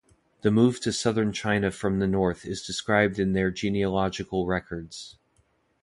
[0.41, 5.19] The move to southern China from the north is described in their genealogical records.